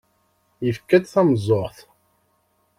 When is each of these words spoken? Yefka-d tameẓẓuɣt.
Yefka-d 0.65 1.03
tameẓẓuɣt. 1.05 1.77